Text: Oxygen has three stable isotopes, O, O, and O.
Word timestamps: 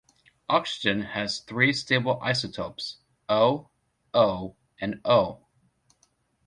Oxygen 0.49 1.03
has 1.03 1.41
three 1.41 1.71
stable 1.71 2.19
isotopes, 2.23 2.97
O, 3.29 3.69
O, 4.15 4.55
and 4.79 4.99
O. 5.05 5.45